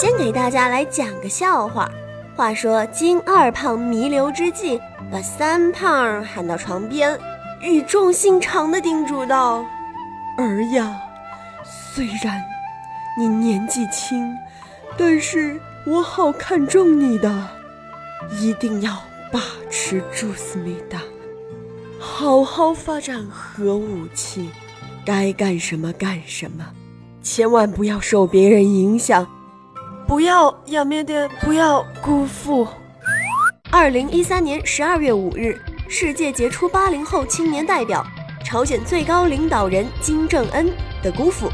[0.00, 1.90] 先给大家来讲个笑话。
[2.36, 4.80] 话说金二胖弥留之际，
[5.10, 7.18] 把三胖喊到床边，
[7.60, 9.66] 语重心长地叮嘱道
[10.38, 10.96] ：“儿呀，
[11.92, 12.40] 虽然
[13.18, 14.32] 你年纪轻，
[14.96, 17.48] 但是我好看重你的，
[18.38, 18.96] 一定要
[19.32, 21.00] 把持住思密达，
[21.98, 24.48] 好好发展核武器，
[25.04, 26.64] 该干什么干什么，
[27.20, 29.26] 千万不要受别人影响。”
[30.08, 32.66] 不要亚灭的，不要辜负。
[33.70, 38.02] 二零一三年十二月五日，世界杰出八零后青年代表、
[38.42, 40.72] 朝鲜最高领导人金正恩
[41.02, 41.50] 的姑父，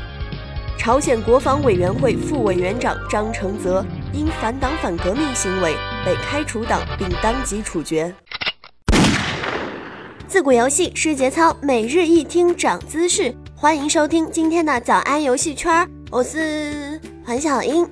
[0.79, 5.75] 朝鲜国防委员会副委员长张成泽因反党反革命行为
[6.07, 8.15] 被开除党并当即处决。
[10.29, 13.35] 自古游戏失节操，每日一听长姿势。
[13.57, 17.85] 欢迎收听今天的早安游戏圈，我是黄小英。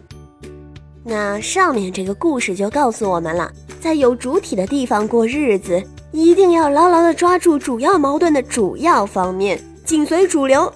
[1.04, 3.50] 那上面这个故事就告诉我们了，
[3.80, 10.72] 在有主体的地方过日子，一定要牢牢地抓住主要矛盾的主要方面，紧随主流。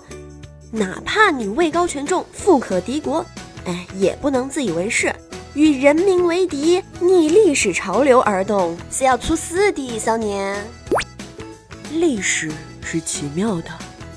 [0.72, 3.24] 哪怕你位高权重、富可敌国，
[3.66, 5.14] 哎，也不能自以为是，
[5.54, 10.56] 与人民为敌，逆历史潮流而动，是要出事的，少年。
[11.92, 12.50] 历史
[12.82, 13.68] 是奇妙的。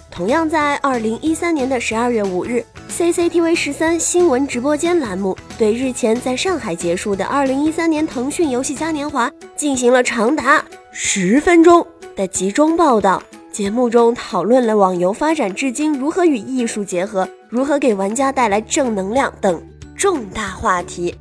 [0.09, 2.65] 同样在二零一三年的十二月五日。
[2.89, 13.21] CCTV 十三新闻直播间栏目对日前在上海结束的二零一三年腾讯游戏嘉年华进行了长达十分钟的集中报道。
[13.51, 19.61] 节目中讨论了网游发展至今如何与艺术结合，如何给玩家带来正能量等
[19.97, 21.13] 重大话题。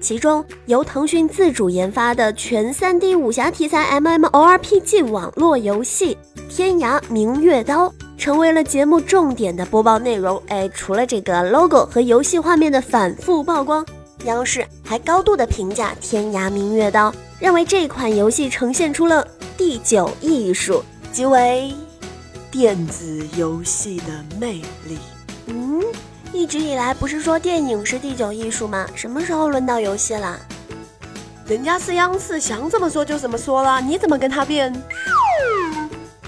[0.00, 6.16] 其中，由腾讯自主研发的全 3D 武侠题材 MMORPG 网络游戏
[6.48, 7.88] 《天涯明月刀》。
[8.16, 10.40] 成为了节目重点的播报内容。
[10.48, 13.84] 哎，除了这个 logo 和游戏画面的反复曝光，
[14.24, 21.74] 央视还高度的评价《天涯明月刀》，认为这款游戏呈现出了第九艺术，即为
[22.50, 24.04] 电子游戏的
[24.40, 24.98] 魅力。
[25.46, 25.82] 嗯，
[26.32, 28.86] 一直以来不是说电影是第九艺术吗？
[28.94, 30.38] 什么时候轮到游戏了？
[31.46, 34.72] 人家是央视，想怎么说就怎么说了，你怎么跟他辩？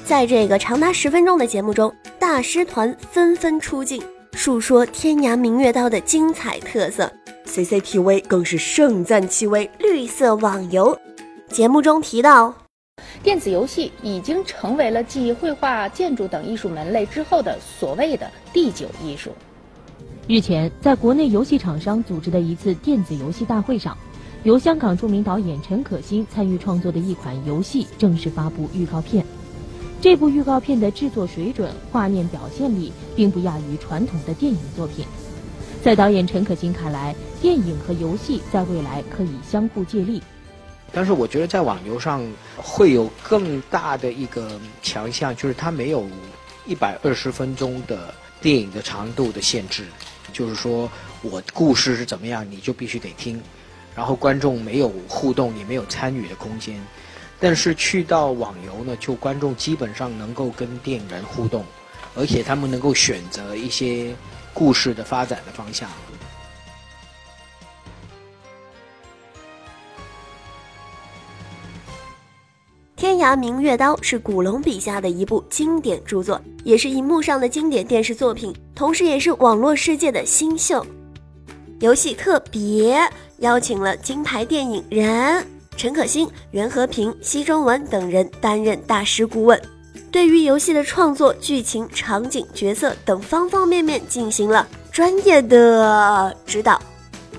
[0.07, 4.01] 在这个长达十分钟的节目中，大师团纷纷出镜，
[4.35, 7.13] 述说《天涯明月刀》的精彩特色。
[7.45, 10.97] CCTV 更是盛赞其为绿色网游。
[11.49, 12.55] 节目中提到，
[13.21, 19.33] 电子游戏已经成为了继绘画、建筑等艺术门类之后的所谓的第九艺术。
[20.29, 23.99] 日前，在国内游戏厂商组织的一次电子游戏大会上，
[24.45, 29.27] 由香港著名导演陈可辛参与创作的一款游戏正式发布预告片。
[30.07, 35.05] 这部预告片的制作水准、画面表现力并不亚于传统的电影作品。
[35.83, 37.13] 在导演陈可辛看来，
[37.43, 40.23] 电影和游戏在未来可以相互借力。
[40.93, 42.25] 但是我觉得在网游上
[42.57, 46.07] 会有更大的一个强项，就是它没有
[46.67, 49.87] 一百二十分钟的电影的长度的限制，
[50.33, 50.89] 就是说
[51.21, 53.43] 我故事是怎么样，你就必须得听，
[53.93, 56.81] 然后观众没有互动，也没有参与的空间。
[57.39, 61.65] 但是去到网游呢，就观众基本上能够跟电影人互动，
[62.15, 64.15] 而且他们能够选择一些
[64.55, 65.89] 故事的发展的方向。
[72.99, 80.85] 《天涯明月刀》是古龙笔下的一部经典著作，也是荧幕上的经典电视作品，同时也是网络世界的新秀。
[81.81, 82.99] 游戏特别
[83.41, 85.47] 邀请了金牌电影人。
[85.77, 89.61] 陈可辛、袁和平、奚中文等人担任大师顾问，
[90.11, 96.81] 对于游戏的创作、剧情、场景、角色等方方面面进行了专业的指导。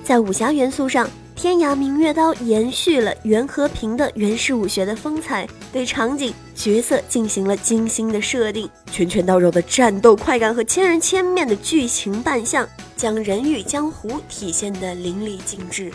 [0.03, 1.05] 在武侠元素上，
[1.35, 15.91] 《天涯明月刀》延续了袁和平的原始武学的风采，对场景、角色进行了精心的设定，拳拳到肉的战斗快感和千人千面的剧情扮相，将人与江湖体现得淋漓尽致。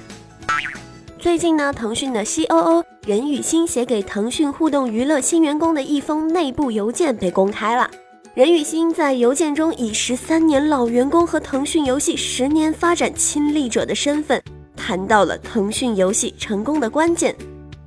[1.22, 7.88] 最近呢，腾讯的 COO 任宇欣写给腾讯互动娱乐新员工的一封内部邮件被公开了。
[8.34, 14.42] 任宇欣在邮件中以十三年老员工和腾讯游戏十年发展亲历者的身份，
[14.76, 17.32] 谈到了腾讯游戏成功的关键：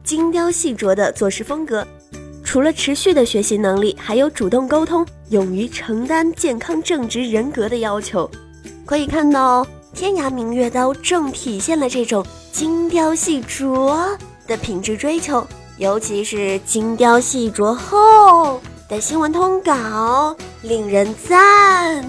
[0.02, 1.86] 精雕细琢的做事风格，
[2.42, 8.32] 除了持续的学习能力，还有主动沟通、勇于承担、健康正直人格的要求。
[8.86, 12.26] 可以看到，天涯明月刀正体现了这种。
[12.56, 14.18] 精雕细琢
[14.48, 15.46] 的品质追求，
[15.78, 22.02] 尤其是精雕细琢后的新闻通稿，令人赞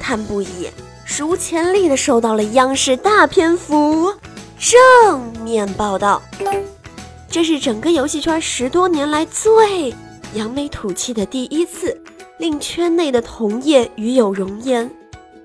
[0.00, 0.70] 叹不已。
[1.04, 4.10] 史无前例的受到了央视大篇幅
[4.58, 6.22] 正面报道。
[7.28, 9.94] 这是整个游戏圈十多年来最
[10.32, 11.94] 扬眉吐气的第一次，
[12.38, 14.90] 令圈内的同业与有荣焉。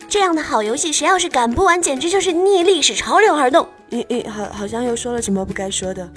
[0.07, 3.68] 这样的好游戏，谁要是敢不玩，简直就是逆历史潮流而动。
[3.91, 6.09] 咦咦，好，好像又说了什么不该说的。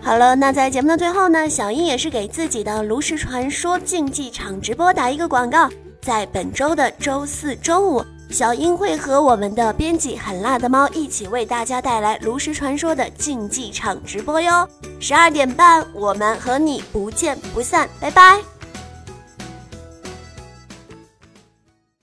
[0.00, 5.68] 好了，那在节目的最后呢，小英也是给自己的《炉石传说》竞技场直播打一个广告。
[6.00, 14.68] 在本周的周四中午，小英会和我们的编辑很辣的猫一起为大家带来《炉石传说》的竞技场直播哟。
[14.98, 18.40] 十二点半，我们和你不见不散，拜拜。